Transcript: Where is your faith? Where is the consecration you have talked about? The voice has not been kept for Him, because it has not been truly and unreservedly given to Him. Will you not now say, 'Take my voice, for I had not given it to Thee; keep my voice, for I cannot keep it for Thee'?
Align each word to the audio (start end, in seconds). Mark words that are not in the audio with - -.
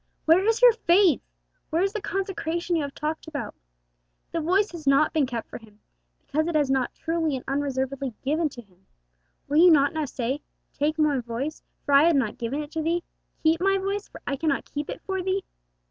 Where 0.25 0.43
is 0.47 0.63
your 0.63 0.71
faith? 0.73 1.21
Where 1.69 1.83
is 1.83 1.93
the 1.93 2.01
consecration 2.01 2.75
you 2.75 2.81
have 2.81 2.95
talked 2.95 3.27
about? 3.27 3.53
The 4.31 4.41
voice 4.41 4.71
has 4.71 4.87
not 4.87 5.13
been 5.13 5.27
kept 5.27 5.47
for 5.47 5.59
Him, 5.59 5.79
because 6.25 6.47
it 6.47 6.55
has 6.55 6.71
not 6.71 6.91
been 6.91 7.01
truly 7.03 7.35
and 7.35 7.45
unreservedly 7.47 8.15
given 8.23 8.49
to 8.49 8.63
Him. 8.63 8.87
Will 9.47 9.57
you 9.57 9.69
not 9.69 9.93
now 9.93 10.05
say, 10.05 10.41
'Take 10.73 10.97
my 10.97 11.19
voice, 11.19 11.61
for 11.85 11.93
I 11.93 12.05
had 12.05 12.15
not 12.15 12.39
given 12.39 12.63
it 12.63 12.71
to 12.71 12.81
Thee; 12.81 13.03
keep 13.43 13.61
my 13.61 13.77
voice, 13.77 14.07
for 14.07 14.23
I 14.25 14.37
cannot 14.37 14.65
keep 14.65 14.89
it 14.89 15.01
for 15.05 15.21
Thee'? 15.21 15.43